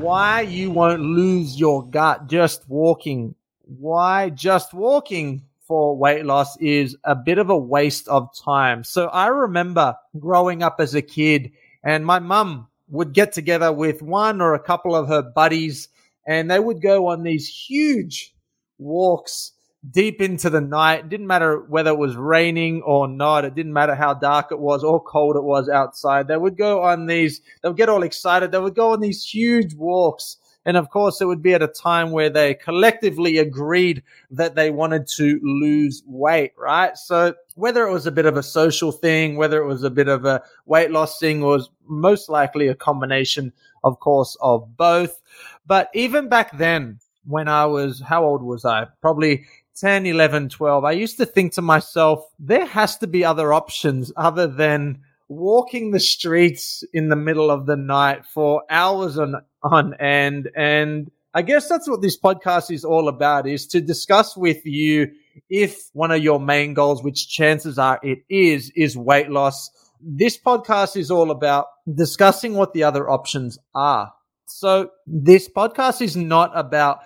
Why 0.00 0.42
you 0.42 0.70
won't 0.70 1.02
lose 1.02 1.58
your 1.58 1.88
gut 1.88 2.28
just 2.28 2.68
walking. 2.68 3.34
Why 3.62 4.30
just 4.30 4.72
walking 4.72 5.42
for 5.66 5.96
weight 5.96 6.24
loss 6.24 6.56
is 6.58 6.96
a 7.04 7.14
bit 7.14 7.38
of 7.38 7.50
a 7.50 7.58
waste 7.58 8.08
of 8.08 8.28
time. 8.34 8.84
So 8.84 9.08
I 9.08 9.26
remember 9.26 9.96
growing 10.18 10.62
up 10.62 10.76
as 10.78 10.94
a 10.94 11.02
kid 11.02 11.52
and 11.84 12.06
my 12.06 12.18
mum 12.18 12.68
would 12.88 13.12
get 13.12 13.32
together 13.32 13.72
with 13.72 14.00
one 14.00 14.40
or 14.40 14.54
a 14.54 14.62
couple 14.62 14.94
of 14.94 15.08
her 15.08 15.22
buddies 15.22 15.88
and 16.26 16.50
they 16.50 16.58
would 16.58 16.80
go 16.80 17.08
on 17.08 17.22
these 17.22 17.48
huge 17.48 18.34
walks 18.78 19.52
deep 19.90 20.20
into 20.20 20.50
the 20.50 20.60
night. 20.60 21.00
It 21.00 21.08
didn't 21.08 21.26
matter 21.26 21.60
whether 21.68 21.90
it 21.90 21.98
was 21.98 22.16
raining 22.16 22.82
or 22.82 23.06
not. 23.06 23.44
It 23.44 23.54
didn't 23.54 23.72
matter 23.72 23.94
how 23.94 24.14
dark 24.14 24.48
it 24.50 24.58
was 24.58 24.82
or 24.82 25.02
cold 25.02 25.36
it 25.36 25.44
was 25.44 25.68
outside. 25.68 26.28
They 26.28 26.36
would 26.36 26.56
go 26.56 26.82
on 26.82 27.06
these, 27.06 27.40
they 27.62 27.68
would 27.68 27.78
get 27.78 27.88
all 27.88 28.02
excited. 28.02 28.50
They 28.50 28.58
would 28.58 28.74
go 28.74 28.92
on 28.92 29.00
these 29.00 29.24
huge 29.24 29.74
walks. 29.74 30.36
And 30.64 30.76
of 30.76 30.90
course, 30.90 31.20
it 31.20 31.24
would 31.24 31.40
be 31.40 31.54
at 31.54 31.62
a 31.62 31.68
time 31.68 32.10
where 32.10 32.28
they 32.28 32.52
collectively 32.52 33.38
agreed 33.38 34.02
that 34.32 34.54
they 34.54 34.70
wanted 34.70 35.06
to 35.16 35.40
lose 35.42 36.02
weight, 36.06 36.52
right? 36.58 36.94
So 36.98 37.34
whether 37.54 37.86
it 37.86 37.92
was 37.92 38.06
a 38.06 38.12
bit 38.12 38.26
of 38.26 38.36
a 38.36 38.42
social 38.42 38.92
thing, 38.92 39.36
whether 39.36 39.62
it 39.62 39.66
was 39.66 39.82
a 39.84 39.90
bit 39.90 40.08
of 40.08 40.26
a 40.26 40.42
weight 40.66 40.90
loss 40.90 41.18
thing, 41.18 41.40
was 41.40 41.70
most 41.86 42.28
likely 42.28 42.68
a 42.68 42.74
combination, 42.74 43.52
of 43.82 43.98
course, 44.00 44.36
of 44.42 44.76
both. 44.76 45.22
But 45.66 45.88
even 45.94 46.28
back 46.28 46.58
then, 46.58 46.98
when 47.24 47.48
I 47.48 47.64
was, 47.66 48.00
how 48.00 48.24
old 48.24 48.42
was 48.42 48.64
I? 48.64 48.88
Probably 49.00 49.46
10, 49.80 50.06
11, 50.06 50.48
12, 50.48 50.84
I 50.84 50.92
used 50.92 51.18
to 51.18 51.26
think 51.26 51.52
to 51.52 51.62
myself, 51.62 52.24
there 52.38 52.66
has 52.66 52.96
to 52.98 53.06
be 53.06 53.24
other 53.24 53.52
options 53.52 54.12
other 54.16 54.46
than 54.46 55.00
walking 55.28 55.90
the 55.90 56.00
streets 56.00 56.82
in 56.92 57.08
the 57.08 57.16
middle 57.16 57.50
of 57.50 57.66
the 57.66 57.76
night 57.76 58.24
for 58.26 58.62
hours 58.70 59.18
on, 59.18 59.36
on 59.62 59.94
end. 59.94 60.50
And 60.56 61.10
I 61.32 61.42
guess 61.42 61.68
that's 61.68 61.88
what 61.88 62.02
this 62.02 62.18
podcast 62.18 62.72
is 62.72 62.84
all 62.84 63.08
about 63.08 63.46
is 63.46 63.66
to 63.68 63.80
discuss 63.80 64.36
with 64.36 64.64
you 64.64 65.12
if 65.48 65.90
one 65.92 66.10
of 66.10 66.22
your 66.22 66.40
main 66.40 66.74
goals, 66.74 67.02
which 67.02 67.28
chances 67.28 67.78
are 67.78 68.00
it 68.02 68.20
is, 68.28 68.72
is 68.74 68.96
weight 68.96 69.30
loss. 69.30 69.70
This 70.00 70.38
podcast 70.38 70.96
is 70.96 71.10
all 71.10 71.30
about 71.30 71.66
discussing 71.92 72.54
what 72.54 72.72
the 72.72 72.84
other 72.84 73.08
options 73.08 73.58
are. 73.74 74.12
So 74.46 74.90
this 75.06 75.48
podcast 75.48 76.00
is 76.00 76.16
not 76.16 76.50
about 76.54 77.00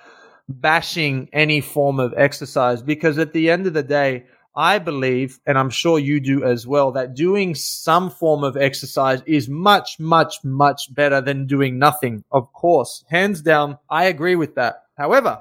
bashing 0.61 1.29
any 1.33 1.61
form 1.61 2.01
of 2.01 2.15
exercise 2.17 2.83
because 2.83 3.19
at 3.19 3.33
the 3.33 3.51
end 3.51 3.67
of 3.67 3.75
the 3.75 3.83
day, 3.83 4.25
I 4.55 4.79
believe, 4.79 5.41
and 5.47 5.57
I'm 5.59 5.71
sure 5.71 5.99
you 5.99 6.21
do 6.21 6.45
as 6.45 6.67
well, 6.67 6.93
that 6.93 7.15
doing 7.15 7.55
some 7.55 8.11
form 8.11 8.45
of 8.45 8.57
exercise 8.57 9.23
is 9.25 9.49
much, 9.49 9.99
much, 9.99 10.45
much 10.45 10.95
better 10.95 11.21
than 11.23 11.47
doing 11.47 11.79
nothing. 11.79 12.23
Of 12.31 12.53
course, 12.53 13.05
hands 13.09 13.41
down, 13.41 13.79
I 13.89 14.05
agree 14.05 14.37
with 14.37 14.55
that. 14.57 14.85
However, 14.97 15.41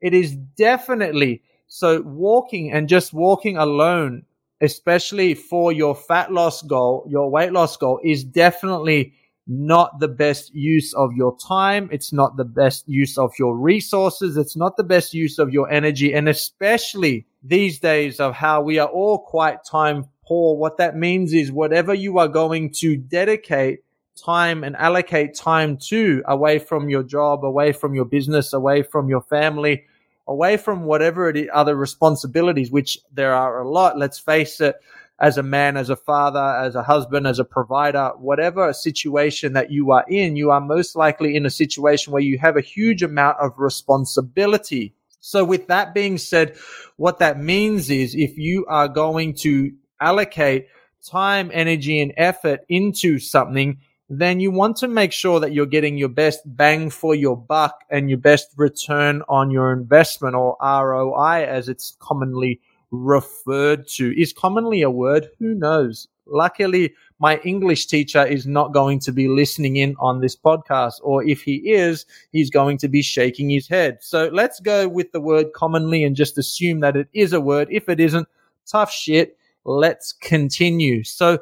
it 0.00 0.14
is 0.14 0.34
definitely 0.34 1.42
so 1.66 2.00
walking 2.00 2.72
and 2.72 2.88
just 2.88 3.12
walking 3.12 3.58
alone, 3.58 4.24
especially 4.62 5.34
for 5.34 5.72
your 5.72 5.94
fat 5.94 6.32
loss 6.32 6.62
goal, 6.62 7.06
your 7.08 7.30
weight 7.30 7.52
loss 7.52 7.76
goal 7.76 8.00
is 8.02 8.24
definitely 8.24 9.12
not 9.46 10.00
the 10.00 10.08
best 10.08 10.54
use 10.54 10.92
of 10.94 11.12
your 11.12 11.36
time. 11.38 11.88
It's 11.92 12.12
not 12.12 12.36
the 12.36 12.44
best 12.44 12.88
use 12.88 13.16
of 13.16 13.32
your 13.38 13.56
resources. 13.56 14.36
It's 14.36 14.56
not 14.56 14.76
the 14.76 14.84
best 14.84 15.14
use 15.14 15.38
of 15.38 15.52
your 15.52 15.70
energy. 15.70 16.14
And 16.14 16.28
especially 16.28 17.26
these 17.42 17.78
days 17.78 18.18
of 18.18 18.34
how 18.34 18.60
we 18.60 18.78
are 18.78 18.88
all 18.88 19.18
quite 19.18 19.64
time 19.64 20.08
poor. 20.26 20.56
What 20.56 20.78
that 20.78 20.96
means 20.96 21.32
is 21.32 21.52
whatever 21.52 21.94
you 21.94 22.18
are 22.18 22.28
going 22.28 22.72
to 22.74 22.96
dedicate 22.96 23.80
time 24.16 24.64
and 24.64 24.74
allocate 24.76 25.34
time 25.34 25.76
to 25.76 26.22
away 26.26 26.58
from 26.58 26.88
your 26.88 27.02
job, 27.02 27.44
away 27.44 27.72
from 27.72 27.94
your 27.94 28.04
business, 28.04 28.52
away 28.52 28.82
from 28.82 29.08
your 29.08 29.20
family, 29.22 29.84
away 30.26 30.56
from 30.56 30.84
whatever 30.84 31.28
it 31.28 31.36
is, 31.36 31.48
other 31.52 31.76
responsibilities, 31.76 32.70
which 32.70 32.98
there 33.12 33.34
are 33.34 33.60
a 33.60 33.68
lot. 33.68 33.98
Let's 33.98 34.18
face 34.18 34.60
it 34.60 34.74
as 35.18 35.38
a 35.38 35.42
man, 35.42 35.76
as 35.76 35.88
a 35.88 35.96
father, 35.96 36.38
as 36.38 36.74
a 36.74 36.82
husband, 36.82 37.26
as 37.26 37.38
a 37.38 37.44
provider, 37.44 38.12
whatever 38.18 38.72
situation 38.72 39.54
that 39.54 39.70
you 39.70 39.90
are 39.90 40.04
in, 40.08 40.36
you 40.36 40.50
are 40.50 40.60
most 40.60 40.94
likely 40.94 41.36
in 41.36 41.46
a 41.46 41.50
situation 41.50 42.12
where 42.12 42.22
you 42.22 42.38
have 42.38 42.56
a 42.56 42.60
huge 42.60 43.02
amount 43.02 43.38
of 43.40 43.52
responsibility. 43.56 44.94
So 45.20 45.44
with 45.44 45.68
that 45.68 45.94
being 45.94 46.18
said, 46.18 46.56
what 46.96 47.18
that 47.20 47.40
means 47.40 47.90
is 47.90 48.14
if 48.14 48.36
you 48.36 48.66
are 48.68 48.88
going 48.88 49.34
to 49.36 49.72
allocate 50.00 50.68
time, 51.04 51.50
energy, 51.52 52.00
and 52.00 52.12
effort 52.16 52.60
into 52.68 53.18
something, 53.18 53.78
then 54.08 54.38
you 54.38 54.50
want 54.50 54.76
to 54.76 54.88
make 54.88 55.12
sure 55.12 55.40
that 55.40 55.52
you're 55.52 55.66
getting 55.66 55.98
your 55.98 56.08
best 56.08 56.40
bang 56.44 56.90
for 56.90 57.14
your 57.14 57.36
buck 57.36 57.84
and 57.90 58.08
your 58.08 58.18
best 58.18 58.48
return 58.56 59.22
on 59.28 59.50
your 59.50 59.72
investment 59.72 60.34
or 60.34 60.56
ROI 60.60 61.44
as 61.44 61.68
it's 61.68 61.96
commonly 61.98 62.60
referred 62.90 63.88
to 63.88 64.18
is 64.20 64.32
commonly 64.32 64.82
a 64.82 64.90
word. 64.90 65.28
Who 65.38 65.54
knows? 65.54 66.08
Luckily, 66.26 66.92
my 67.18 67.38
English 67.38 67.86
teacher 67.86 68.24
is 68.24 68.46
not 68.46 68.72
going 68.72 68.98
to 69.00 69.12
be 69.12 69.28
listening 69.28 69.76
in 69.76 69.94
on 70.00 70.20
this 70.20 70.36
podcast, 70.36 70.94
or 71.02 71.24
if 71.24 71.42
he 71.42 71.70
is, 71.70 72.04
he's 72.32 72.50
going 72.50 72.78
to 72.78 72.88
be 72.88 73.02
shaking 73.02 73.48
his 73.48 73.68
head. 73.68 73.98
So 74.00 74.28
let's 74.32 74.58
go 74.60 74.88
with 74.88 75.12
the 75.12 75.20
word 75.20 75.52
commonly 75.54 76.02
and 76.02 76.16
just 76.16 76.36
assume 76.36 76.80
that 76.80 76.96
it 76.96 77.08
is 77.12 77.32
a 77.32 77.40
word. 77.40 77.68
If 77.70 77.88
it 77.88 78.00
isn't, 78.00 78.28
tough 78.66 78.90
shit. 78.90 79.36
Let's 79.64 80.12
continue. 80.12 81.04
So 81.04 81.38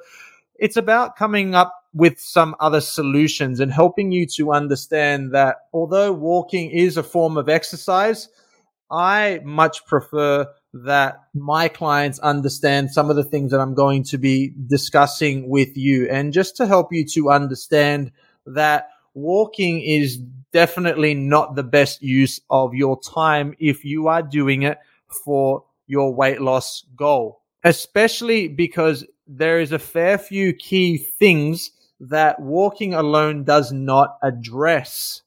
it's 0.59 0.77
about 0.77 1.17
coming 1.17 1.55
up 1.55 1.75
with 1.95 2.19
some 2.21 2.55
other 2.61 2.81
solutions 2.81 3.61
and 3.61 3.73
helping 3.73 4.13
you 4.13 4.27
to 4.27 4.53
understand 4.53 5.33
that 5.33 5.57
although 5.73 6.13
walking 6.13 6.71
is 6.71 6.97
a 6.97 7.03
form 7.03 7.37
of 7.37 7.49
exercise, 7.49 8.29
I 8.91 9.41
much 9.45 9.87
prefer 9.87 10.47
that 10.75 11.23
my 11.35 11.69
clients 11.69 12.19
understand 12.19 12.91
some 12.91 13.09
of 13.09 13.15
the 13.15 13.23
things 13.23 13.53
that 13.53 13.61
I'm 13.61 13.75
going 13.75 14.03
to 14.05 14.19
be 14.19 14.53
discussing 14.67 15.49
with 15.49 15.77
you. 15.77 16.09
And 16.11 16.33
just 16.33 16.57
to 16.57 16.67
help 16.67 16.93
you 16.93 17.05
to 17.15 17.31
understand 17.31 18.11
that 18.45 18.89
walking 19.15 19.81
is 19.81 20.19
definitely 20.53 21.15
not 21.15 21.55
the 21.55 21.63
best 21.63 22.03
use 22.03 22.41
of 22.51 22.75
your 22.75 23.01
time 23.01 23.55
if 23.61 23.85
you 23.85 24.09
are 24.09 24.23
doing 24.23 24.63
it 24.63 24.79
for 25.25 25.65
your 25.87 26.13
weight 26.13 26.41
loss 26.41 26.85
goal, 26.97 27.41
especially 27.63 28.49
because 28.49 29.05
there 29.29 29.61
is 29.61 29.71
a 29.71 29.79
fair 29.79 30.19
few 30.19 30.53
key 30.53 30.97
things 30.97 31.71
that 32.01 32.41
walking 32.41 32.95
alone 32.95 33.45
does 33.45 33.71
not 33.71 34.19
address. 34.23 35.23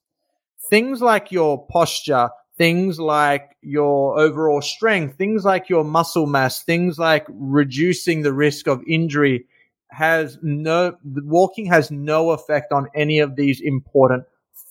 Things 0.69 1.01
like 1.01 1.31
your 1.31 1.65
posture, 1.67 2.29
things 2.57 2.99
like 2.99 3.55
your 3.61 4.19
overall 4.19 4.61
strength, 4.61 5.17
things 5.17 5.45
like 5.45 5.69
your 5.69 5.83
muscle 5.83 6.25
mass, 6.25 6.63
things 6.63 6.97
like 6.97 7.25
reducing 7.29 8.21
the 8.21 8.33
risk 8.33 8.67
of 8.67 8.83
injury 8.87 9.45
has 9.89 10.37
no, 10.41 10.95
walking 11.03 11.67
has 11.67 11.91
no 11.91 12.31
effect 12.31 12.71
on 12.71 12.87
any 12.95 13.19
of 13.19 13.35
these 13.35 13.61
important 13.61 14.23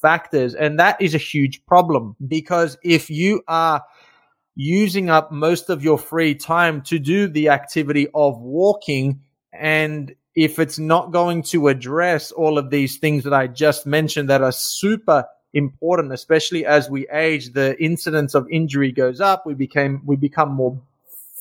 factors. 0.02 0.54
And 0.54 0.78
that 0.78 1.00
is 1.00 1.14
a 1.14 1.18
huge 1.18 1.64
problem 1.66 2.16
because 2.26 2.76
if 2.82 3.08
you 3.08 3.42
are 3.48 3.82
using 4.56 5.10
up 5.10 5.30
most 5.30 5.70
of 5.70 5.84
your 5.84 5.98
free 5.98 6.34
time 6.34 6.82
to 6.82 6.98
do 6.98 7.28
the 7.28 7.50
activity 7.50 8.08
of 8.14 8.40
walking 8.40 9.20
and 9.52 10.14
if 10.34 10.58
it's 10.58 10.78
not 10.78 11.12
going 11.12 11.42
to 11.42 11.68
address 11.68 12.32
all 12.32 12.58
of 12.58 12.70
these 12.70 12.98
things 12.98 13.24
that 13.24 13.32
I 13.32 13.46
just 13.46 13.86
mentioned 13.86 14.30
that 14.30 14.42
are 14.42 14.52
super 14.52 15.26
important, 15.52 16.12
especially 16.12 16.66
as 16.66 16.90
we 16.90 17.08
age. 17.08 17.52
The 17.52 17.80
incidence 17.82 18.34
of 18.34 18.46
injury 18.50 18.92
goes 18.92 19.20
up. 19.20 19.46
We 19.46 19.54
became 19.54 20.02
we 20.04 20.16
become 20.16 20.52
more 20.52 20.80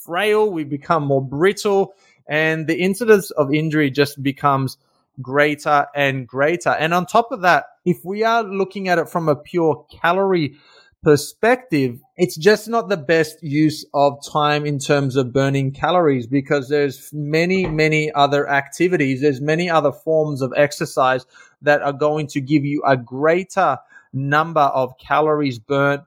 frail. 0.03 0.51
We 0.51 0.63
become 0.63 1.05
more 1.05 1.21
brittle, 1.21 1.93
and 2.27 2.67
the 2.67 2.79
incidence 2.79 3.31
of 3.31 3.53
injury 3.53 3.91
just 3.91 4.21
becomes 4.21 4.77
greater 5.21 5.87
and 5.95 6.27
greater. 6.27 6.69
And 6.69 6.93
on 6.93 7.05
top 7.05 7.31
of 7.31 7.41
that, 7.41 7.65
if 7.85 8.03
we 8.03 8.23
are 8.23 8.43
looking 8.43 8.89
at 8.89 8.99
it 8.99 9.09
from 9.09 9.29
a 9.29 9.35
pure 9.35 9.85
calorie 10.01 10.55
perspective, 11.03 11.99
it's 12.17 12.35
just 12.35 12.67
not 12.67 12.89
the 12.89 12.97
best 12.97 13.41
use 13.43 13.85
of 13.93 14.17
time 14.25 14.65
in 14.65 14.79
terms 14.79 15.15
of 15.15 15.31
burning 15.31 15.71
calories 15.71 16.25
because 16.25 16.67
there's 16.67 17.11
many, 17.13 17.67
many 17.67 18.11
other 18.11 18.49
activities. 18.49 19.21
There's 19.21 19.39
many 19.39 19.69
other 19.69 19.91
forms 19.91 20.41
of 20.41 20.51
exercise 20.57 21.25
that 21.61 21.81
are 21.83 21.93
going 21.93 22.27
to 22.27 22.41
give 22.41 22.65
you 22.65 22.81
a 22.85 22.97
greater 22.97 23.77
number 24.15 24.61
of 24.61 24.97
calories 24.97 25.59
burnt 25.59 26.03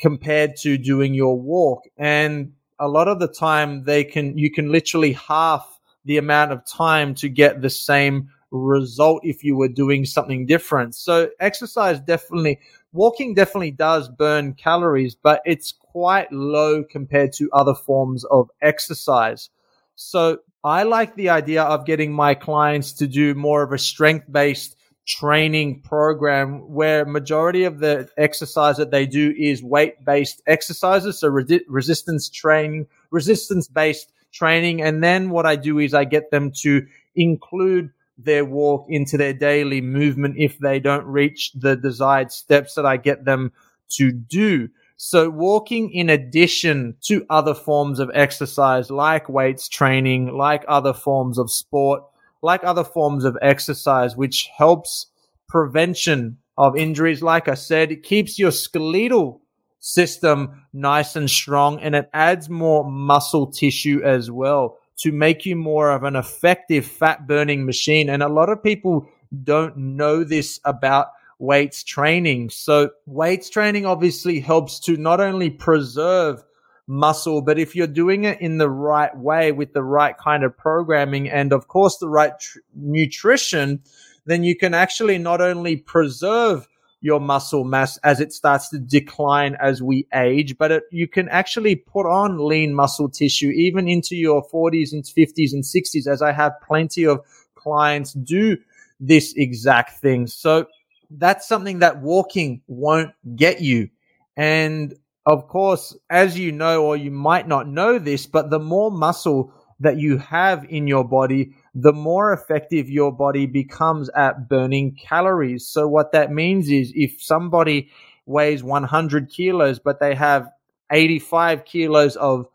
compared 0.00 0.56
to 0.56 0.78
doing 0.78 1.14
your 1.14 1.38
walk. 1.38 1.84
And 1.96 2.52
a 2.78 2.88
lot 2.88 3.08
of 3.08 3.18
the 3.18 3.28
time 3.28 3.84
they 3.84 4.04
can, 4.04 4.38
you 4.38 4.50
can 4.50 4.70
literally 4.70 5.12
half 5.12 5.66
the 6.04 6.18
amount 6.18 6.52
of 6.52 6.64
time 6.64 7.14
to 7.16 7.28
get 7.28 7.60
the 7.60 7.70
same 7.70 8.28
result 8.50 9.22
if 9.24 9.42
you 9.42 9.56
were 9.56 9.68
doing 9.68 10.04
something 10.04 10.46
different. 10.46 10.94
So 10.94 11.30
exercise 11.40 11.98
definitely, 12.00 12.60
walking 12.92 13.34
definitely 13.34 13.72
does 13.72 14.08
burn 14.08 14.54
calories, 14.54 15.14
but 15.14 15.42
it's 15.44 15.72
quite 15.72 16.30
low 16.32 16.84
compared 16.84 17.32
to 17.34 17.50
other 17.52 17.74
forms 17.74 18.24
of 18.24 18.50
exercise. 18.62 19.50
So 19.96 20.38
I 20.62 20.84
like 20.84 21.16
the 21.16 21.30
idea 21.30 21.62
of 21.62 21.86
getting 21.86 22.12
my 22.12 22.34
clients 22.34 22.92
to 22.94 23.06
do 23.06 23.34
more 23.34 23.62
of 23.62 23.72
a 23.72 23.78
strength 23.78 24.30
based 24.30 24.75
training 25.06 25.80
program 25.82 26.68
where 26.68 27.04
majority 27.06 27.64
of 27.64 27.78
the 27.78 28.08
exercise 28.18 28.76
that 28.76 28.90
they 28.90 29.06
do 29.06 29.32
is 29.38 29.62
weight 29.62 30.04
based 30.04 30.42
exercises. 30.46 31.20
So 31.20 31.28
re- 31.28 31.64
resistance 31.68 32.28
training, 32.28 32.86
resistance 33.10 33.68
based 33.68 34.12
training. 34.32 34.82
And 34.82 35.02
then 35.02 35.30
what 35.30 35.46
I 35.46 35.56
do 35.56 35.78
is 35.78 35.94
I 35.94 36.04
get 36.04 36.30
them 36.30 36.50
to 36.62 36.86
include 37.14 37.90
their 38.18 38.44
walk 38.44 38.86
into 38.88 39.16
their 39.16 39.32
daily 39.32 39.80
movement 39.80 40.36
if 40.38 40.58
they 40.58 40.80
don't 40.80 41.06
reach 41.06 41.52
the 41.52 41.76
desired 41.76 42.32
steps 42.32 42.74
that 42.74 42.86
I 42.86 42.96
get 42.96 43.24
them 43.24 43.52
to 43.90 44.10
do. 44.10 44.68
So 44.96 45.28
walking 45.28 45.90
in 45.92 46.08
addition 46.08 46.96
to 47.02 47.26
other 47.28 47.54
forms 47.54 48.00
of 48.00 48.10
exercise 48.14 48.90
like 48.90 49.28
weights 49.28 49.68
training, 49.68 50.36
like 50.36 50.64
other 50.66 50.94
forms 50.94 51.38
of 51.38 51.50
sport, 51.50 52.02
like 52.46 52.64
other 52.64 52.84
forms 52.84 53.24
of 53.24 53.36
exercise, 53.42 54.16
which 54.16 54.48
helps 54.56 55.06
prevention 55.48 56.38
of 56.56 56.76
injuries. 56.76 57.22
Like 57.22 57.48
I 57.48 57.54
said, 57.54 57.92
it 57.92 58.02
keeps 58.02 58.38
your 58.38 58.52
skeletal 58.52 59.42
system 59.80 60.64
nice 60.72 61.16
and 61.16 61.28
strong 61.28 61.78
and 61.80 61.94
it 61.94 62.08
adds 62.14 62.48
more 62.48 62.90
muscle 62.90 63.46
tissue 63.50 64.00
as 64.02 64.30
well 64.30 64.78
to 64.98 65.12
make 65.12 65.44
you 65.44 65.54
more 65.54 65.90
of 65.90 66.04
an 66.04 66.16
effective 66.16 66.86
fat 66.86 67.26
burning 67.26 67.66
machine. 67.66 68.08
And 68.08 68.22
a 68.22 68.28
lot 68.28 68.48
of 68.48 68.62
people 68.62 69.06
don't 69.44 69.76
know 69.76 70.24
this 70.24 70.58
about 70.64 71.08
weights 71.38 71.84
training. 71.84 72.50
So 72.50 72.90
weights 73.04 73.50
training 73.50 73.84
obviously 73.84 74.40
helps 74.40 74.80
to 74.80 74.96
not 74.96 75.20
only 75.20 75.50
preserve 75.50 76.42
muscle, 76.86 77.42
but 77.42 77.58
if 77.58 77.74
you're 77.74 77.86
doing 77.86 78.24
it 78.24 78.40
in 78.40 78.58
the 78.58 78.70
right 78.70 79.16
way 79.16 79.52
with 79.52 79.72
the 79.72 79.82
right 79.82 80.16
kind 80.18 80.44
of 80.44 80.56
programming 80.56 81.28
and 81.28 81.52
of 81.52 81.68
course 81.68 81.98
the 81.98 82.08
right 82.08 82.38
tr- 82.38 82.58
nutrition, 82.74 83.82
then 84.26 84.44
you 84.44 84.56
can 84.56 84.74
actually 84.74 85.18
not 85.18 85.40
only 85.40 85.76
preserve 85.76 86.68
your 87.00 87.20
muscle 87.20 87.64
mass 87.64 87.98
as 87.98 88.20
it 88.20 88.32
starts 88.32 88.68
to 88.68 88.78
decline 88.78 89.56
as 89.60 89.82
we 89.82 90.06
age, 90.14 90.56
but 90.58 90.72
it, 90.72 90.82
you 90.90 91.06
can 91.06 91.28
actually 91.28 91.76
put 91.76 92.06
on 92.06 92.38
lean 92.38 92.74
muscle 92.74 93.08
tissue 93.08 93.50
even 93.50 93.88
into 93.88 94.16
your 94.16 94.46
40s 94.48 94.92
and 94.92 95.04
50s 95.04 95.52
and 95.52 95.62
60s, 95.62 96.06
as 96.06 96.22
I 96.22 96.32
have 96.32 96.52
plenty 96.66 97.06
of 97.06 97.20
clients 97.54 98.12
do 98.12 98.56
this 98.98 99.34
exact 99.36 100.00
thing. 100.00 100.26
So 100.26 100.66
that's 101.10 101.46
something 101.46 101.80
that 101.80 102.00
walking 102.00 102.62
won't 102.66 103.12
get 103.36 103.60
you. 103.60 103.90
And 104.36 104.94
of 105.26 105.48
course, 105.48 105.96
as 106.08 106.38
you 106.38 106.52
know, 106.52 106.84
or 106.84 106.96
you 106.96 107.10
might 107.10 107.48
not 107.48 107.66
know 107.68 107.98
this, 107.98 108.26
but 108.26 108.48
the 108.48 108.60
more 108.60 108.92
muscle 108.92 109.52
that 109.80 109.98
you 109.98 110.18
have 110.18 110.64
in 110.68 110.86
your 110.86 111.04
body, 111.04 111.52
the 111.74 111.92
more 111.92 112.32
effective 112.32 112.88
your 112.88 113.12
body 113.12 113.46
becomes 113.46 114.08
at 114.10 114.48
burning 114.48 114.94
calories. 114.94 115.66
So 115.66 115.88
what 115.88 116.12
that 116.12 116.30
means 116.32 116.70
is 116.70 116.92
if 116.94 117.20
somebody 117.20 117.90
weighs 118.24 118.62
100 118.62 119.28
kilos, 119.28 119.78
but 119.78 120.00
they 120.00 120.14
have 120.14 120.48
85 120.90 121.64
kilos 121.64 122.16
of 122.16 122.46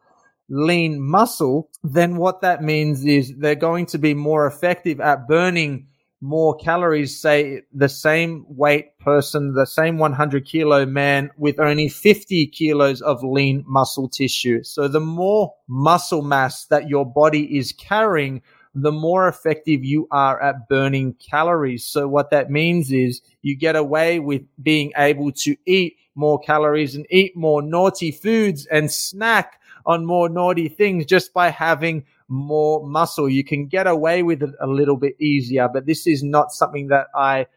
lean 0.49 0.99
muscle, 0.99 1.69
then 1.83 2.15
what 2.15 2.41
that 2.41 2.63
means 2.63 3.05
is 3.05 3.35
they're 3.37 3.55
going 3.55 3.85
to 3.87 3.97
be 3.97 4.13
more 4.13 4.47
effective 4.47 4.99
at 4.99 5.27
burning 5.27 5.87
more 6.21 6.55
calories, 6.55 7.19
say 7.19 7.63
the 7.73 7.89
same 7.89 8.45
weight 8.47 8.97
person, 8.99 9.53
the 9.53 9.65
same 9.65 9.97
100 9.97 10.45
kilo 10.45 10.85
man 10.85 11.31
with 11.35 11.59
only 11.59 11.89
50 11.89 12.45
kilos 12.47 13.01
of 13.01 13.23
lean 13.23 13.63
muscle 13.67 14.07
tissue. 14.07 14.63
So 14.63 14.87
the 14.87 14.99
more 14.99 15.53
muscle 15.67 16.21
mass 16.21 16.65
that 16.65 16.87
your 16.87 17.05
body 17.05 17.57
is 17.57 17.73
carrying, 17.73 18.43
the 18.75 18.91
more 18.91 19.27
effective 19.27 19.83
you 19.83 20.07
are 20.11 20.41
at 20.41 20.69
burning 20.69 21.15
calories. 21.15 21.85
So 21.85 22.07
what 22.07 22.29
that 22.29 22.51
means 22.51 22.91
is 22.91 23.21
you 23.41 23.57
get 23.57 23.75
away 23.75 24.19
with 24.19 24.43
being 24.61 24.91
able 24.95 25.31
to 25.31 25.55
eat 25.65 25.97
more 26.13 26.39
calories 26.39 26.95
and 26.95 27.05
eat 27.09 27.35
more 27.35 27.63
naughty 27.63 28.11
foods 28.11 28.67
and 28.67 28.91
snack 28.91 29.59
on 29.85 30.05
more 30.05 30.29
naughty 30.29 30.69
things 30.69 31.05
just 31.05 31.33
by 31.33 31.49
having 31.49 32.05
more 32.31 32.87
muscle. 32.87 33.29
You 33.29 33.43
can 33.43 33.67
get 33.67 33.87
away 33.87 34.23
with 34.23 34.41
it 34.41 34.51
a 34.61 34.67
little 34.67 34.95
bit 34.95 35.19
easier, 35.19 35.67
but 35.71 35.85
this 35.85 36.07
is 36.07 36.23
not 36.23 36.51
something 36.53 36.87
that 36.87 37.07
I 37.13 37.47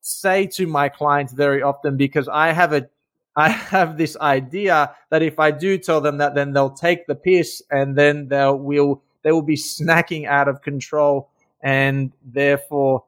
say 0.00 0.46
to 0.48 0.66
my 0.66 0.88
clients 0.88 1.32
very 1.32 1.62
often 1.62 1.96
because 1.96 2.28
I 2.28 2.52
have 2.52 2.72
a 2.72 2.88
I 3.36 3.48
have 3.48 3.98
this 3.98 4.16
idea 4.18 4.94
that 5.10 5.22
if 5.22 5.40
I 5.40 5.50
do 5.50 5.76
tell 5.76 6.00
them 6.00 6.18
that, 6.18 6.36
then 6.36 6.52
they'll 6.52 6.70
take 6.70 7.06
the 7.08 7.16
piss 7.16 7.62
and 7.70 7.96
then 7.96 8.28
they'll 8.28 8.56
will 8.56 9.02
they 9.22 9.32
will 9.32 9.42
be 9.42 9.56
snacking 9.56 10.26
out 10.26 10.46
of 10.48 10.62
control 10.62 11.30
and 11.62 12.12
therefore 12.24 13.04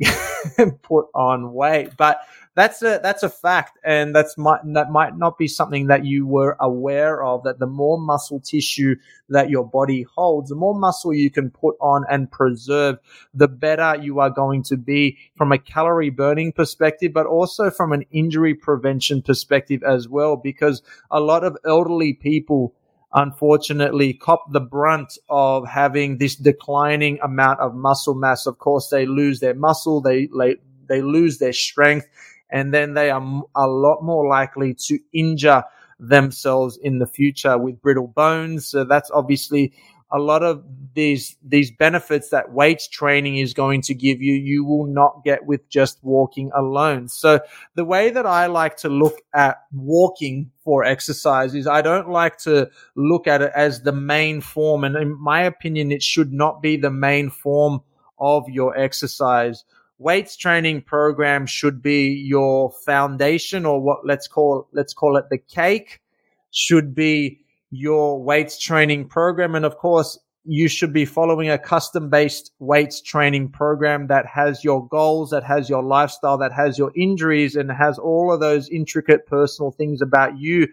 put 0.82 1.06
on 1.14 1.52
weight. 1.54 1.96
But 1.96 2.20
that's 2.60 2.82
a 2.82 3.00
that's 3.02 3.22
a 3.22 3.30
fact, 3.30 3.78
and 3.84 4.14
that's 4.14 4.36
might 4.36 4.60
that 4.74 4.90
might 4.90 5.16
not 5.16 5.38
be 5.38 5.48
something 5.48 5.86
that 5.86 6.04
you 6.04 6.26
were 6.26 6.56
aware 6.60 7.24
of. 7.24 7.42
That 7.44 7.58
the 7.58 7.66
more 7.66 7.98
muscle 7.98 8.38
tissue 8.38 8.96
that 9.30 9.48
your 9.48 9.64
body 9.64 10.04
holds, 10.14 10.50
the 10.50 10.56
more 10.56 10.74
muscle 10.74 11.14
you 11.14 11.30
can 11.30 11.50
put 11.50 11.76
on 11.80 12.04
and 12.10 12.30
preserve, 12.30 12.98
the 13.32 13.48
better 13.48 13.96
you 14.00 14.20
are 14.20 14.28
going 14.28 14.62
to 14.64 14.76
be 14.76 15.16
from 15.36 15.52
a 15.52 15.58
calorie 15.58 16.10
burning 16.10 16.52
perspective, 16.52 17.12
but 17.14 17.26
also 17.26 17.70
from 17.70 17.92
an 17.92 18.04
injury 18.10 18.54
prevention 18.54 19.22
perspective 19.22 19.82
as 19.82 20.06
well. 20.06 20.36
Because 20.36 20.82
a 21.10 21.20
lot 21.20 21.44
of 21.44 21.56
elderly 21.64 22.12
people 22.12 22.74
unfortunately 23.14 24.12
cop 24.12 24.52
the 24.52 24.60
brunt 24.60 25.18
of 25.28 25.66
having 25.66 26.18
this 26.18 26.36
declining 26.36 27.18
amount 27.22 27.58
of 27.60 27.74
muscle 27.74 28.14
mass. 28.14 28.46
Of 28.46 28.58
course, 28.58 28.88
they 28.88 29.06
lose 29.06 29.40
their 29.40 29.54
muscle, 29.54 30.00
they, 30.00 30.28
they, 30.38 30.56
they 30.88 31.02
lose 31.02 31.38
their 31.38 31.52
strength, 31.52 32.06
and 32.50 32.72
then 32.74 32.94
they 32.94 33.10
are 33.10 33.22
a 33.54 33.66
lot 33.66 34.02
more 34.02 34.28
likely 34.28 34.74
to 34.74 34.98
injure 35.12 35.64
themselves 35.98 36.78
in 36.82 36.98
the 36.98 37.06
future 37.06 37.58
with 37.58 37.80
brittle 37.82 38.08
bones. 38.08 38.66
So 38.66 38.84
that's 38.84 39.10
obviously 39.10 39.72
a 40.12 40.18
lot 40.18 40.42
of 40.42 40.64
these 40.94 41.36
these 41.42 41.70
benefits 41.70 42.30
that 42.30 42.52
weights 42.52 42.88
training 42.88 43.36
is 43.36 43.54
going 43.54 43.80
to 43.80 43.94
give 43.94 44.20
you 44.20 44.34
you 44.34 44.64
will 44.64 44.86
not 44.86 45.22
get 45.24 45.46
with 45.46 45.68
just 45.68 45.98
walking 46.02 46.50
alone 46.56 47.06
so 47.08 47.38
the 47.76 47.84
way 47.84 48.10
that 48.10 48.26
i 48.26 48.46
like 48.46 48.76
to 48.76 48.88
look 48.88 49.18
at 49.34 49.58
walking 49.72 50.50
for 50.64 50.84
exercise 50.84 51.54
is 51.54 51.66
i 51.68 51.80
don't 51.80 52.08
like 52.08 52.36
to 52.38 52.68
look 52.96 53.28
at 53.28 53.40
it 53.40 53.52
as 53.54 53.82
the 53.82 53.92
main 53.92 54.40
form 54.40 54.82
and 54.82 54.96
in 54.96 55.16
my 55.20 55.42
opinion 55.42 55.92
it 55.92 56.02
should 56.02 56.32
not 56.32 56.60
be 56.60 56.76
the 56.76 56.90
main 56.90 57.30
form 57.30 57.80
of 58.18 58.48
your 58.48 58.76
exercise 58.76 59.64
weights 60.00 60.36
training 60.36 60.82
program 60.82 61.46
should 61.46 61.80
be 61.80 62.08
your 62.08 62.72
foundation 62.84 63.64
or 63.64 63.80
what 63.80 64.04
let's 64.04 64.26
call 64.26 64.66
let's 64.72 64.94
call 64.94 65.16
it 65.16 65.26
the 65.30 65.38
cake 65.38 66.00
should 66.50 66.94
be 66.94 67.40
your 67.70 68.22
weights 68.22 68.58
training 68.58 69.08
program. 69.08 69.54
And 69.54 69.64
of 69.64 69.76
course, 69.76 70.18
you 70.44 70.68
should 70.68 70.92
be 70.92 71.04
following 71.04 71.50
a 71.50 71.58
custom 71.58 72.08
based 72.08 72.52
weights 72.58 73.00
training 73.00 73.50
program 73.50 74.06
that 74.08 74.26
has 74.26 74.64
your 74.64 74.86
goals, 74.88 75.30
that 75.30 75.44
has 75.44 75.68
your 75.68 75.82
lifestyle, 75.82 76.38
that 76.38 76.52
has 76.52 76.78
your 76.78 76.90
injuries 76.96 77.54
and 77.54 77.70
has 77.70 77.98
all 77.98 78.32
of 78.32 78.40
those 78.40 78.68
intricate 78.70 79.26
personal 79.26 79.70
things 79.70 80.00
about 80.00 80.38
you 80.38 80.66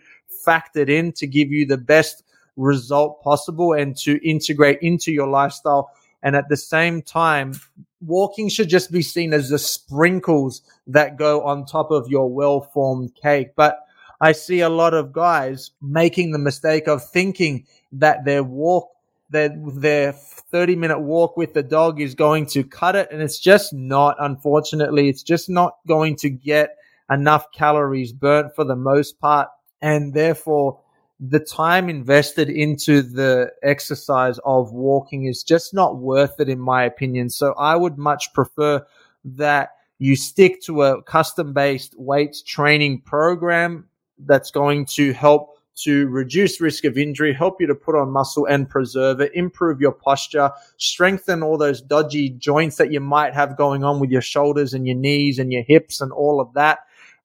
factored 0.45 0.89
in 0.89 1.11
to 1.11 1.27
give 1.27 1.51
you 1.51 1.65
the 1.65 1.77
best 1.77 2.23
result 2.55 3.21
possible 3.21 3.73
and 3.73 3.95
to 3.97 4.17
integrate 4.27 4.79
into 4.81 5.11
your 5.11 5.27
lifestyle. 5.27 5.91
And 6.23 6.35
at 6.35 6.49
the 6.49 6.57
same 6.57 7.01
time, 7.01 7.53
walking 8.01 8.49
should 8.49 8.69
just 8.69 8.91
be 8.91 9.01
seen 9.01 9.33
as 9.33 9.49
the 9.49 9.59
sprinkles 9.59 10.61
that 10.87 11.17
go 11.17 11.43
on 11.43 11.65
top 11.65 11.91
of 11.91 12.07
your 12.07 12.29
well 12.29 12.61
formed 12.61 13.13
cake. 13.15 13.55
But 13.55 13.79
I 14.19 14.31
see 14.31 14.61
a 14.61 14.69
lot 14.69 14.93
of 14.93 15.13
guys 15.13 15.71
making 15.81 16.31
the 16.31 16.39
mistake 16.39 16.87
of 16.87 17.07
thinking 17.07 17.65
that 17.93 18.25
their 18.25 18.43
walk, 18.43 18.89
their, 19.29 19.49
their 19.73 20.13
30 20.13 20.75
minute 20.75 20.99
walk 20.99 21.37
with 21.37 21.53
the 21.53 21.63
dog 21.63 22.01
is 22.01 22.15
going 22.15 22.47
to 22.47 22.63
cut 22.63 22.95
it. 22.95 23.09
And 23.11 23.21
it's 23.21 23.39
just 23.39 23.73
not, 23.73 24.15
unfortunately, 24.19 25.09
it's 25.09 25.23
just 25.23 25.49
not 25.49 25.77
going 25.87 26.15
to 26.17 26.29
get 26.29 26.77
enough 27.09 27.51
calories 27.51 28.11
burnt 28.11 28.55
for 28.55 28.63
the 28.63 28.75
most 28.75 29.19
part. 29.19 29.49
And 29.81 30.13
therefore, 30.13 30.79
the 31.19 31.39
time 31.39 31.89
invested 31.89 32.49
into 32.49 33.01
the 33.01 33.51
exercise 33.63 34.39
of 34.45 34.71
walking 34.71 35.25
is 35.25 35.43
just 35.43 35.73
not 35.73 35.97
worth 35.97 36.39
it, 36.39 36.47
in 36.47 36.59
my 36.59 36.83
opinion. 36.83 37.29
So 37.29 37.53
I 37.53 37.75
would 37.75 37.97
much 37.97 38.33
prefer 38.33 38.85
that 39.25 39.71
you 39.99 40.15
stick 40.15 40.61
to 40.63 40.83
a 40.83 41.01
custom 41.01 41.53
based 41.53 41.95
weights 41.97 42.43
training 42.43 43.01
program 43.01 43.87
that's 44.19 44.51
going 44.51 44.85
to 44.85 45.11
help 45.13 45.57
to 45.77 46.07
reduce 46.07 46.59
risk 46.59 46.85
of 46.85 46.97
injury, 46.97 47.33
help 47.33 47.61
you 47.61 47.67
to 47.67 47.75
put 47.75 47.95
on 47.95 48.09
muscle 48.09 48.45
and 48.47 48.67
preserve 48.69 49.19
it, 49.21 49.31
improve 49.35 49.79
your 49.79 49.91
posture, 49.91 50.51
strengthen 50.77 51.43
all 51.43 51.57
those 51.57 51.81
dodgy 51.81 52.29
joints 52.29 52.77
that 52.77 52.91
you 52.91 52.99
might 52.99 53.33
have 53.33 53.57
going 53.57 53.83
on 53.83 53.99
with 53.99 54.09
your 54.09 54.21
shoulders 54.21 54.73
and 54.73 54.87
your 54.87 54.95
knees 54.95 55.37
and 55.37 55.51
your 55.51 55.63
hips 55.63 56.01
and 56.01 56.11
all 56.11 56.41
of 56.41 56.53
that. 56.53 56.79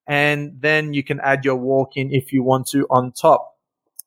And 0.07 0.61
then 0.61 0.93
you 0.93 1.03
can 1.03 1.19
add 1.21 1.45
your 1.45 1.57
walk 1.57 1.97
in 1.97 2.13
if 2.13 2.33
you 2.33 2.43
want 2.43 2.67
to 2.69 2.87
on 2.91 3.13
top. 3.13 3.51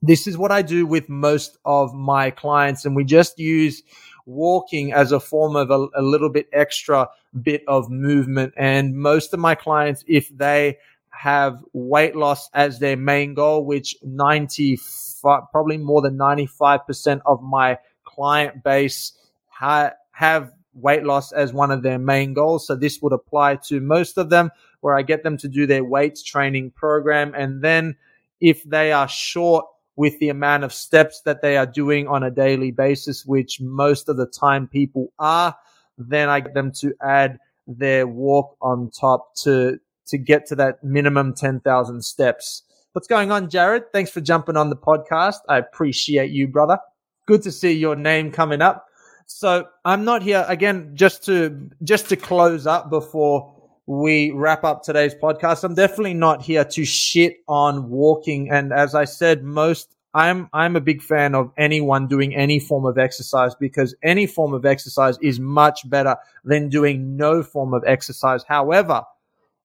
This 0.02 0.28
is 0.28 0.38
what 0.38 0.52
I 0.52 0.62
do 0.62 0.86
with 0.86 1.10
most 1.10 1.58
of 1.66 1.94
my 1.94 2.30
clients 2.30 2.86
and 2.86 2.96
we 2.96 3.04
just 3.04 3.40
use 3.40 3.82
walking 4.26 4.92
as 4.92 5.12
a 5.12 5.20
form 5.20 5.56
of 5.56 5.70
a, 5.70 5.88
a 5.96 6.02
little 6.02 6.30
bit 6.30 6.48
extra 6.52 7.08
bit 7.42 7.64
of 7.68 7.90
movement. 7.90 8.54
And 8.58 8.96
most 8.96 9.34
of 9.34 9.40
my 9.40 9.56
clients, 9.56 10.04
if 10.08 10.36
they 10.36 10.78
have 11.10 11.64
weight 11.74 12.16
loss 12.16 12.50
as 12.54 12.80
their 12.80 12.98
main 12.98 13.34
goal, 13.34 13.66
which 13.66 13.96
95, 14.04 15.44
probably 15.52 15.78
more 15.78 16.02
than 16.02 16.18
95% 16.18 17.22
of 17.26 17.42
my 17.42 17.78
client 18.04 18.64
base 18.64 19.14
ha- 19.48 19.94
have 20.12 20.52
weight 20.74 21.04
loss 21.04 21.32
as 21.32 21.54
one 21.54 21.72
of 21.72 21.84
their 21.84 22.00
main 22.00 22.34
goals. 22.34 22.68
So 22.68 22.76
this 22.76 23.02
would 23.02 23.14
apply 23.14 23.58
to 23.68 23.80
most 23.80 24.18
of 24.18 24.30
them 24.30 24.52
where 24.82 24.96
I 24.96 25.04
get 25.04 25.24
them 25.24 25.38
to 25.38 25.48
do 25.48 25.66
their 25.66 25.84
weights 25.84 26.22
training 26.22 26.72
program. 26.72 27.34
And 27.34 27.64
then 27.64 27.96
if 28.42 28.64
they 28.64 28.92
are 28.92 29.08
short 29.08 29.66
with 29.96 30.18
the 30.20 30.30
amount 30.30 30.64
of 30.64 30.74
steps 30.74 31.22
that 31.22 31.42
they 31.42 31.58
are 31.58 31.66
doing 31.66 32.08
on 32.08 32.24
a 32.24 32.32
daily 32.32 32.72
basis, 32.72 33.26
which 33.26 33.62
most 33.62 34.10
of 34.10 34.18
the 34.18 34.26
time 34.28 34.68
people 34.68 35.14
are, 35.20 35.56
then 35.98 36.30
I 36.30 36.42
get 36.42 36.54
them 36.54 36.72
to 36.80 36.94
add 37.02 37.40
their 37.68 38.06
walk 38.08 38.58
on 38.62 38.92
top 38.92 39.36
to 39.44 39.80
to 40.08 40.18
get 40.20 40.46
to 40.46 40.56
that 40.56 40.84
minimum 40.84 41.34
10,000 41.34 42.04
steps. 42.04 42.62
What's 42.92 43.08
going 43.08 43.32
on, 43.32 43.50
Jared? 43.50 43.92
Thanks 43.92 44.12
for 44.12 44.22
jumping 44.22 44.56
on 44.56 44.70
the 44.70 44.76
podcast. 44.76 45.38
I 45.50 45.58
appreciate 45.58 46.30
you, 46.30 46.48
brother. 46.48 46.78
Good 47.26 47.42
to 47.42 47.52
see 47.52 47.72
your 47.72 47.96
name 47.96 48.32
coming 48.32 48.62
up. 48.62 48.86
So 49.26 49.68
I'm 49.84 50.06
not 50.06 50.22
here 50.22 50.46
again 50.48 50.92
just 50.94 51.26
to 51.26 51.70
just 51.84 52.10
to 52.10 52.16
close 52.16 52.68
up 52.68 52.92
before 52.92 53.55
we 53.88 54.32
wrap 54.32 54.64
up 54.64 54.84
today's 54.84 55.14
podcast. 55.14 55.64
I'm 55.64 55.76
definitely 55.76 56.16
not 56.16 56.42
here 56.42 56.66
to 56.66 56.86
shit 56.86 57.38
on 57.48 57.90
walking. 57.90 58.50
And 58.52 58.74
as 58.74 58.96
I 58.96 59.06
said, 59.06 59.44
most 59.44 59.96
I'm 60.14 60.50
I'm 60.54 60.76
a 60.76 60.82
big 60.82 61.02
fan 61.02 61.36
of 61.36 61.52
anyone 61.58 62.08
doing 62.08 62.34
any 62.34 62.60
form 62.60 62.86
of 62.86 62.98
exercise 62.98 63.54
because 63.54 63.96
any 64.02 64.28
form 64.28 64.54
of 64.54 64.66
exercise 64.66 65.18
is 65.22 65.40
much 65.40 65.88
better 65.90 66.16
than 66.44 66.70
doing 66.70 67.18
no 67.18 67.44
form 67.44 67.74
of 67.74 67.84
exercise. 67.86 68.44
However, 68.48 69.04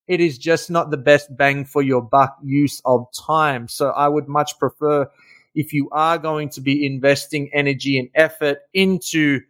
it 0.07 0.21
is 0.21 0.39
just 0.39 0.71
not 0.71 0.91
the 0.91 0.97
best 0.97 1.35
bang 1.35 1.65
for 1.65 1.83
your 1.83 2.03
buck 2.03 2.37
use 2.43 2.83
of 2.85 3.07
time. 3.12 3.69
So 3.69 3.91
I 3.91 4.09
would 4.09 4.27
much 4.27 4.59
prefer 4.59 5.09
if 5.55 5.73
you 5.73 5.89
are 5.93 6.19
going 6.19 6.49
to 6.50 6.61
be 6.61 6.85
investing 6.85 7.50
energy 7.55 7.99
and 7.99 8.09
effort 8.15 8.59
into 8.75 9.41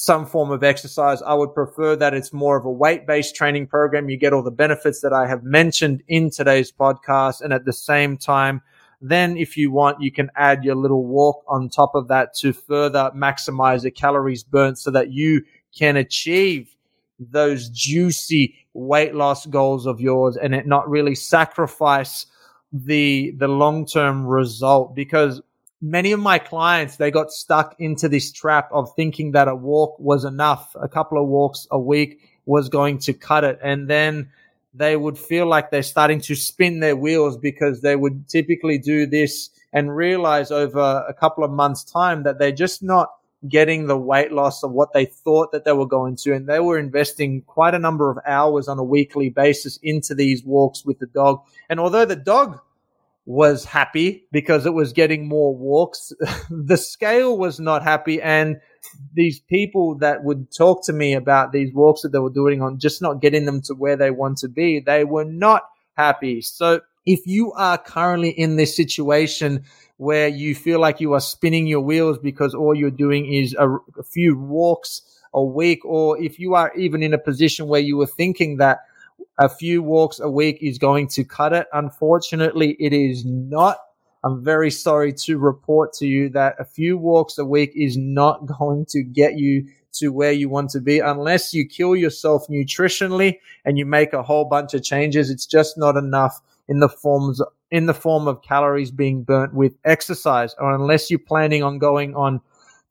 some 0.00 0.24
form 0.24 0.50
of 0.50 0.64
exercise, 0.64 1.20
I 1.20 1.34
would 1.34 1.54
prefer 1.54 1.94
that 1.94 2.14
it's 2.14 2.32
more 2.32 2.56
of 2.56 2.64
a 2.64 2.70
weight 2.70 3.06
based 3.06 3.36
training 3.36 3.66
program. 3.66 4.08
You 4.08 4.16
get 4.16 4.32
all 4.32 4.42
the 4.42 4.50
benefits 4.50 5.02
that 5.02 5.12
I 5.12 5.28
have 5.28 5.44
mentioned 5.44 6.02
in 6.08 6.30
today's 6.30 6.72
podcast. 6.72 7.42
And 7.42 7.52
at 7.52 7.66
the 7.66 7.74
same 7.74 8.16
time, 8.16 8.62
then 9.02 9.36
if 9.36 9.58
you 9.58 9.70
want, 9.70 10.00
you 10.00 10.10
can 10.10 10.30
add 10.36 10.64
your 10.64 10.74
little 10.74 11.04
walk 11.04 11.44
on 11.46 11.68
top 11.68 11.94
of 11.94 12.08
that 12.08 12.32
to 12.36 12.54
further 12.54 13.10
maximize 13.14 13.82
the 13.82 13.90
calories 13.90 14.42
burnt 14.42 14.78
so 14.78 14.90
that 14.90 15.12
you 15.12 15.44
can 15.78 15.98
achieve 15.98 16.74
those 17.18 17.68
juicy 17.68 18.54
weight 18.72 19.14
loss 19.14 19.44
goals 19.44 19.84
of 19.84 20.00
yours 20.00 20.34
and 20.38 20.54
it 20.54 20.66
not 20.66 20.88
really 20.88 21.14
sacrifice 21.14 22.24
the 22.72 23.34
the 23.36 23.48
long 23.48 23.84
term 23.84 24.26
result 24.26 24.94
because 24.94 25.42
many 25.80 26.12
of 26.12 26.20
my 26.20 26.38
clients 26.38 26.96
they 26.96 27.10
got 27.10 27.30
stuck 27.30 27.74
into 27.78 28.08
this 28.08 28.32
trap 28.32 28.68
of 28.72 28.94
thinking 28.94 29.32
that 29.32 29.48
a 29.48 29.54
walk 29.54 29.98
was 29.98 30.24
enough 30.24 30.74
a 30.80 30.88
couple 30.88 31.20
of 31.20 31.28
walks 31.28 31.66
a 31.70 31.78
week 31.78 32.20
was 32.46 32.68
going 32.68 32.98
to 32.98 33.12
cut 33.12 33.44
it 33.44 33.58
and 33.62 33.88
then 33.88 34.30
they 34.74 34.96
would 34.96 35.18
feel 35.18 35.46
like 35.46 35.70
they're 35.70 35.82
starting 35.82 36.20
to 36.20 36.34
spin 36.34 36.80
their 36.80 36.96
wheels 36.96 37.36
because 37.36 37.80
they 37.80 37.96
would 37.96 38.28
typically 38.28 38.78
do 38.78 39.06
this 39.06 39.50
and 39.72 39.94
realize 39.94 40.50
over 40.50 41.04
a 41.08 41.14
couple 41.14 41.44
of 41.44 41.50
months 41.50 41.82
time 41.84 42.22
that 42.22 42.38
they're 42.38 42.52
just 42.52 42.82
not 42.82 43.10
getting 43.48 43.86
the 43.86 43.96
weight 43.96 44.32
loss 44.32 44.62
of 44.62 44.72
what 44.72 44.92
they 44.92 45.06
thought 45.06 45.50
that 45.52 45.64
they 45.64 45.72
were 45.72 45.86
going 45.86 46.14
to. 46.14 46.34
And 46.34 46.46
they 46.46 46.60
were 46.60 46.78
investing 46.78 47.42
quite 47.42 47.74
a 47.74 47.78
number 47.78 48.10
of 48.10 48.18
hours 48.26 48.68
on 48.68 48.78
a 48.78 48.84
weekly 48.84 49.30
basis 49.30 49.78
into 49.82 50.14
these 50.14 50.44
walks 50.44 50.84
with 50.84 50.98
the 50.98 51.06
dog. 51.06 51.40
And 51.68 51.80
although 51.80 52.04
the 52.04 52.16
dog 52.16 52.60
was 53.26 53.64
happy 53.64 54.24
because 54.32 54.66
it 54.66 54.74
was 54.74 54.92
getting 54.92 55.28
more 55.28 55.54
walks, 55.54 56.12
the 56.50 56.76
scale 56.76 57.36
was 57.36 57.60
not 57.60 57.82
happy. 57.82 58.20
And 58.20 58.56
these 59.14 59.40
people 59.40 59.98
that 59.98 60.24
would 60.24 60.50
talk 60.50 60.84
to 60.86 60.92
me 60.92 61.14
about 61.14 61.52
these 61.52 61.72
walks 61.72 62.02
that 62.02 62.12
they 62.12 62.18
were 62.18 62.30
doing 62.30 62.62
on 62.62 62.78
just 62.78 63.02
not 63.02 63.20
getting 63.20 63.44
them 63.44 63.60
to 63.62 63.74
where 63.74 63.96
they 63.96 64.10
want 64.10 64.38
to 64.38 64.48
be, 64.48 64.80
they 64.80 65.04
were 65.04 65.24
not 65.24 65.62
happy. 65.96 66.40
So 66.40 66.80
if 67.06 67.26
you 67.26 67.52
are 67.52 67.78
currently 67.78 68.30
in 68.30 68.56
this 68.56 68.76
situation 68.76 69.64
where 69.96 70.28
you 70.28 70.54
feel 70.54 70.80
like 70.80 71.00
you 71.00 71.12
are 71.12 71.20
spinning 71.20 71.66
your 71.66 71.80
wheels 71.80 72.18
because 72.18 72.54
all 72.54 72.74
you're 72.74 72.90
doing 72.90 73.32
is 73.32 73.54
a, 73.58 73.68
a 73.98 74.02
few 74.02 74.38
walks 74.38 75.02
a 75.32 75.44
week, 75.44 75.84
or 75.84 76.20
if 76.20 76.38
you 76.38 76.54
are 76.54 76.74
even 76.74 77.02
in 77.02 77.14
a 77.14 77.18
position 77.18 77.68
where 77.68 77.80
you 77.80 77.96
were 77.96 78.06
thinking 78.06 78.56
that 78.56 78.80
a 79.40 79.48
few 79.48 79.82
walks 79.82 80.20
a 80.20 80.30
week 80.30 80.58
is 80.60 80.76
going 80.76 81.08
to 81.08 81.24
cut 81.24 81.54
it. 81.54 81.66
Unfortunately, 81.72 82.76
it 82.78 82.92
is 82.92 83.24
not. 83.24 83.78
I'm 84.22 84.44
very 84.44 84.70
sorry 84.70 85.14
to 85.24 85.38
report 85.38 85.94
to 85.94 86.06
you 86.06 86.28
that 86.30 86.56
a 86.58 86.64
few 86.64 86.98
walks 86.98 87.38
a 87.38 87.44
week 87.44 87.72
is 87.74 87.96
not 87.96 88.46
going 88.58 88.84
to 88.90 89.02
get 89.02 89.38
you 89.38 89.66
to 89.92 90.10
where 90.10 90.30
you 90.30 90.48
want 90.48 90.70
to 90.70 90.80
be 90.80 91.00
unless 91.00 91.54
you 91.54 91.66
kill 91.66 91.96
yourself 91.96 92.46
nutritionally 92.48 93.38
and 93.64 93.78
you 93.78 93.86
make 93.86 94.12
a 94.12 94.22
whole 94.22 94.44
bunch 94.44 94.74
of 94.74 94.84
changes. 94.84 95.30
It's 95.30 95.46
just 95.46 95.78
not 95.78 95.96
enough 95.96 96.40
in 96.68 96.80
the 96.80 96.88
forms 96.88 97.40
in 97.70 97.86
the 97.86 97.94
form 97.94 98.28
of 98.28 98.42
calories 98.42 98.90
being 98.90 99.22
burnt 99.22 99.54
with 99.54 99.74
exercise, 99.84 100.54
or 100.58 100.74
unless 100.74 101.08
you're 101.08 101.18
planning 101.18 101.62
on 101.62 101.78
going 101.78 102.14
on 102.14 102.40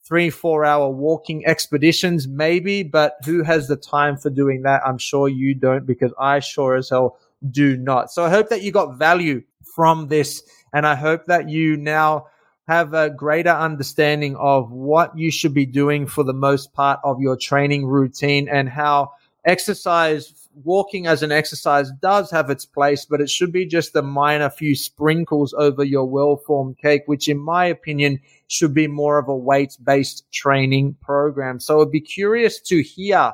three, 0.10 0.32
four 0.32 0.66
hour 0.66 0.90
walking 0.90 1.46
expeditions, 1.46 2.28
maybe, 2.28 2.82
but 2.82 3.14
who 3.26 3.44
has 3.44 3.68
the 3.68 3.76
time 3.78 4.18
for 4.18 4.32
doing 4.32 4.64
that? 4.64 4.82
I'm 4.84 4.98
sure 4.98 5.30
you 5.30 5.54
don't 5.54 5.86
because 5.86 6.12
I 6.20 6.40
sure 6.40 6.76
as 6.76 6.90
hell 6.90 7.20
do 7.52 7.78
not. 7.78 8.12
So 8.12 8.26
I 8.26 8.30
hope 8.32 8.50
that 8.50 8.64
you 8.64 8.72
got 8.72 8.98
value 8.98 9.44
from 9.76 10.08
this 10.08 10.42
and 10.74 10.88
I 10.88 10.96
hope 10.96 11.28
that 11.28 11.48
you 11.48 11.78
now 11.78 12.26
have 12.68 12.96
a 12.96 13.12
greater 13.12 13.52
understanding 13.52 14.36
of 14.36 14.72
what 14.72 15.16
you 15.16 15.30
should 15.30 15.54
be 15.54 15.68
doing 15.68 16.08
for 16.08 16.24
the 16.24 16.34
most 16.34 16.74
part 16.74 17.00
of 17.04 17.22
your 17.22 17.38
training 17.38 17.86
routine 17.86 18.50
and 18.50 18.68
how 18.68 19.12
exercise 19.46 20.39
walking 20.54 21.08
as 21.08 21.24
an 21.24 21.32
exercise 21.32 21.92
does 22.02 22.32
have 22.32 22.50
its 22.50 22.66
place, 22.66 23.06
but 23.06 23.22
it 23.22 23.30
should 23.30 23.52
be 23.52 23.66
just 23.66 23.96
a 23.96 24.02
minor 24.02 24.50
few 24.50 24.76
sprinkles 24.76 25.54
over 25.54 25.84
your 25.84 26.06
well 26.06 26.38
formed 26.38 26.78
cake, 26.78 27.04
which 27.06 27.28
in 27.28 27.40
my 27.40 27.66
opinion 27.66 28.20
should 28.48 28.74
be 28.74 28.88
more 28.88 29.20
of 29.20 29.28
a 29.28 29.36
weight 29.36 29.78
based 29.84 30.30
training 30.32 30.96
program. 31.02 31.60
So 31.60 31.82
I'd 31.82 31.92
be 31.92 32.02
curious 32.02 32.60
to 32.62 32.82
hear 32.82 33.34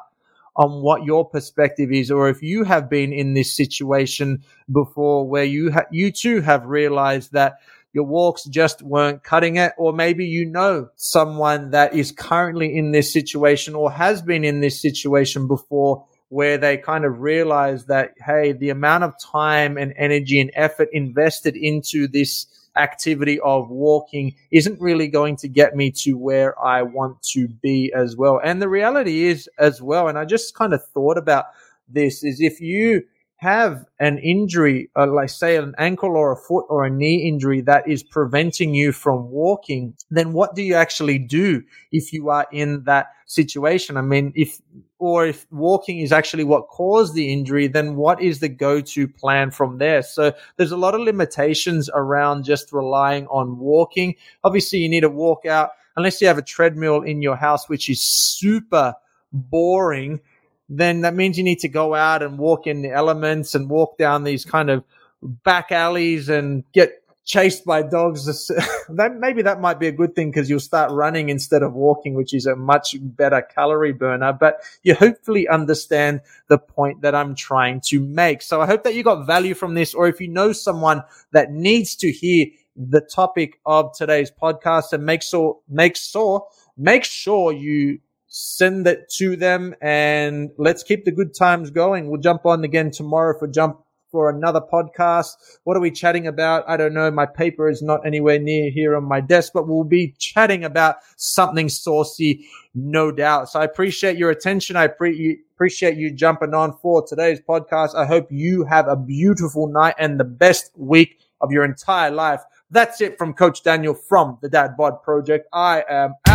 on 0.57 0.81
what 0.81 1.03
your 1.03 1.27
perspective 1.27 1.91
is, 1.91 2.09
or 2.09 2.29
if 2.29 2.41
you 2.41 2.63
have 2.63 2.89
been 2.89 3.11
in 3.11 3.33
this 3.33 3.55
situation 3.55 4.43
before 4.71 5.27
where 5.27 5.43
you 5.43 5.71
ha- 5.71 5.85
you 5.91 6.11
too 6.11 6.41
have 6.41 6.65
realized 6.65 7.33
that 7.33 7.55
your 7.91 8.05
walks 8.05 8.43
just 8.45 8.81
weren't 8.81 9.23
cutting 9.23 9.55
it, 9.55 9.73
or 9.77 9.93
maybe 9.93 10.25
you 10.25 10.45
know 10.45 10.89
someone 10.95 11.71
that 11.71 11.93
is 11.93 12.11
currently 12.11 12.75
in 12.77 12.91
this 12.91 13.11
situation 13.11 13.73
or 13.73 13.91
has 13.91 14.21
been 14.21 14.43
in 14.43 14.59
this 14.59 14.81
situation 14.81 15.47
before 15.47 16.05
where 16.29 16.57
they 16.57 16.77
kind 16.77 17.05
of 17.05 17.21
realize 17.21 17.85
that, 17.85 18.13
hey, 18.17 18.51
the 18.51 18.69
amount 18.69 19.03
of 19.03 19.13
time 19.19 19.77
and 19.77 19.93
energy 19.97 20.39
and 20.39 20.51
effort 20.55 20.89
invested 20.91 21.55
into 21.55 22.07
this 22.07 22.47
activity 22.77 23.39
of 23.39 23.69
walking 23.69 24.35
isn't 24.51 24.81
really 24.81 25.07
going 25.07 25.35
to 25.37 25.47
get 25.47 25.75
me 25.75 25.91
to 25.91 26.13
where 26.13 26.59
I 26.61 26.81
want 26.81 27.21
to 27.33 27.47
be 27.47 27.91
as 27.95 28.17
well. 28.17 28.41
And 28.43 28.61
the 28.61 28.69
reality 28.69 29.25
is 29.25 29.49
as 29.59 29.81
well, 29.81 30.07
and 30.07 30.17
I 30.17 30.25
just 30.25 30.55
kind 30.55 30.73
of 30.73 30.85
thought 30.87 31.17
about 31.17 31.45
this 31.87 32.23
is 32.23 32.41
if 32.41 32.59
you 32.59 33.03
have 33.45 33.85
an 33.99 34.17
injury, 34.17 34.89
uh, 34.95 35.05
like 35.05 35.29
say 35.29 35.55
an 35.57 35.75
ankle 35.77 36.17
or 36.17 36.31
a 36.31 36.35
foot 36.35 36.65
or 36.67 36.83
a 36.83 36.89
knee 36.89 37.27
injury 37.27 37.61
that 37.61 37.87
is 37.87 38.01
preventing 38.01 38.73
you 38.73 38.91
from 38.91 39.29
walking, 39.29 39.93
then 40.09 40.33
what 40.33 40.55
do 40.55 40.63
you 40.63 40.73
actually 40.73 41.19
do 41.19 41.61
if 41.91 42.11
you 42.11 42.29
are 42.29 42.47
in 42.51 42.83
that 42.85 43.07
situation? 43.27 43.97
I 43.97 44.01
mean, 44.01 44.33
if, 44.35 44.59
or 44.97 45.27
if 45.27 45.45
walking 45.51 45.99
is 45.99 46.11
actually 46.11 46.43
what 46.43 46.67
caused 46.69 47.13
the 47.13 47.31
injury, 47.31 47.67
then 47.67 47.95
what 47.95 48.19
is 48.19 48.39
the 48.39 48.49
go-to 48.49 49.07
plan 49.07 49.51
from 49.51 49.77
there? 49.77 50.01
So 50.01 50.33
there's 50.57 50.71
a 50.71 50.77
lot 50.77 50.95
of 50.95 51.01
limitations 51.01 51.87
around 51.93 52.45
just 52.45 52.73
relying 52.73 53.27
on 53.27 53.59
walking. 53.59 54.15
Obviously, 54.43 54.79
you 54.79 54.89
need 54.89 55.01
to 55.01 55.09
walk 55.09 55.45
out 55.45 55.69
unless 55.95 56.19
you 56.19 56.27
have 56.27 56.39
a 56.39 56.49
treadmill 56.55 57.03
in 57.03 57.21
your 57.21 57.35
house, 57.35 57.69
which 57.69 57.89
is 57.89 58.03
super 58.03 58.95
boring 59.31 60.19
then 60.69 61.01
that 61.01 61.13
means 61.13 61.37
you 61.37 61.43
need 61.43 61.59
to 61.59 61.67
go 61.67 61.93
out 61.93 62.23
and 62.23 62.37
walk 62.37 62.67
in 62.67 62.81
the 62.81 62.91
elements 62.91 63.55
and 63.55 63.69
walk 63.69 63.97
down 63.97 64.23
these 64.23 64.45
kind 64.45 64.69
of 64.69 64.83
back 65.21 65.71
alleys 65.71 66.29
and 66.29 66.63
get 66.73 67.01
chased 67.25 67.65
by 67.65 67.81
dogs. 67.81 68.25
that 68.89 69.15
maybe 69.17 69.41
that 69.41 69.59
might 69.59 69.79
be 69.79 69.87
a 69.87 69.91
good 69.91 70.15
thing 70.15 70.29
because 70.31 70.49
you'll 70.49 70.59
start 70.59 70.91
running 70.91 71.29
instead 71.29 71.63
of 71.63 71.73
walking, 71.73 72.13
which 72.13 72.33
is 72.33 72.45
a 72.45 72.55
much 72.55 72.95
better 72.99 73.41
calorie 73.41 73.93
burner. 73.93 74.31
But 74.33 74.61
you 74.83 74.95
hopefully 74.95 75.47
understand 75.47 76.21
the 76.47 76.57
point 76.57 77.01
that 77.01 77.15
I'm 77.15 77.35
trying 77.35 77.81
to 77.87 77.99
make. 77.99 78.41
So 78.41 78.61
I 78.61 78.65
hope 78.65 78.83
that 78.83 78.95
you 78.95 79.03
got 79.03 79.25
value 79.25 79.53
from 79.53 79.73
this, 79.73 79.93
or 79.93 80.07
if 80.07 80.21
you 80.21 80.27
know 80.27 80.53
someone 80.53 81.03
that 81.31 81.51
needs 81.51 81.95
to 81.97 82.11
hear 82.11 82.47
the 82.75 83.01
topic 83.01 83.59
of 83.65 83.93
today's 83.95 84.31
podcast, 84.31 84.93
and 84.93 85.05
make 85.05 85.21
sure 85.21 85.59
make 85.67 85.95
sure 85.95 86.45
make 86.77 87.03
sure 87.03 87.51
you 87.51 87.99
send 88.37 88.85
it 88.85 89.09
to 89.09 89.37
them 89.37 89.73
and 89.81 90.51
let's 90.57 90.83
keep 90.83 91.05
the 91.05 91.11
good 91.11 91.33
times 91.33 91.71
going. 91.71 92.09
We'll 92.09 92.19
jump 92.19 92.45
on 92.45 92.65
again 92.65 92.91
tomorrow 92.91 93.37
for 93.39 93.47
jump 93.47 93.79
for 94.11 94.29
another 94.29 94.59
podcast. 94.59 95.35
What 95.63 95.77
are 95.77 95.79
we 95.79 95.89
chatting 95.89 96.27
about? 96.27 96.65
I 96.67 96.75
don't 96.75 96.93
know. 96.93 97.09
My 97.11 97.27
paper 97.27 97.69
is 97.69 97.81
not 97.81 98.05
anywhere 98.05 98.37
near 98.37 98.69
here 98.71 98.97
on 98.97 99.05
my 99.05 99.21
desk, 99.21 99.53
but 99.53 99.69
we'll 99.69 99.85
be 99.85 100.15
chatting 100.19 100.65
about 100.65 100.97
something 101.15 101.69
saucy, 101.69 102.45
no 102.73 103.09
doubt. 103.09 103.49
So 103.49 103.61
I 103.61 103.63
appreciate 103.63 104.17
your 104.17 104.31
attention. 104.31 104.75
I 104.75 104.87
pre- 104.87 105.39
appreciate 105.55 105.95
you 105.95 106.11
jumping 106.11 106.53
on 106.53 106.77
for 106.81 107.07
today's 107.07 107.39
podcast. 107.39 107.95
I 107.95 108.05
hope 108.05 108.27
you 108.29 108.65
have 108.65 108.89
a 108.89 108.97
beautiful 108.97 109.67
night 109.67 109.95
and 109.97 110.19
the 110.19 110.25
best 110.25 110.71
week 110.75 111.19
of 111.39 111.53
your 111.53 111.63
entire 111.63 112.11
life. 112.11 112.41
That's 112.69 112.99
it 112.99 113.17
from 113.17 113.33
Coach 113.33 113.63
Daniel 113.63 113.93
from 113.93 114.39
the 114.41 114.49
Dad 114.49 114.75
Bod 114.75 115.01
Project. 115.03 115.47
I 115.53 115.85
am 115.89 116.15
out. 116.27 116.34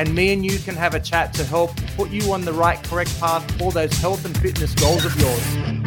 And 0.00 0.14
me 0.14 0.32
and 0.32 0.42
you 0.42 0.58
can 0.58 0.76
have 0.76 0.94
a 0.94 0.98
chat 0.98 1.34
to 1.34 1.44
help 1.44 1.76
put 1.94 2.08
you 2.08 2.32
on 2.32 2.40
the 2.40 2.54
right, 2.54 2.82
correct 2.84 3.20
path 3.20 3.46
for 3.58 3.70
those 3.70 3.92
health 3.98 4.24
and 4.24 4.34
fitness 4.38 4.74
goals 4.74 5.04
of 5.04 5.14
yours. 5.20 5.79